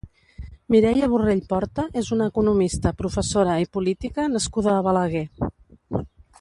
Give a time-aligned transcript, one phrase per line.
[0.75, 5.27] Mireia Borrell Porta és una economista, professora i política nascuda a Balaguer.